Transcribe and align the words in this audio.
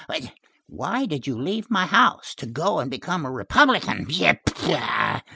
Why 0.65 1.05
did 1.05 1.27
you 1.27 1.37
leave 1.39 1.69
my 1.69 1.85
house? 1.85 2.33
To 2.37 2.47
go 2.47 2.79
and 2.79 2.89
become 2.89 3.23
a 3.23 3.29
Republican! 3.31 4.07
Pssst! 4.07 5.21